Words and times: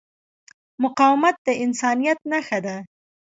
مقاومت 0.83 1.35
د 1.45 1.47
انسانیت 1.63 2.19
نښه 2.31 2.59
ده. 2.65 2.75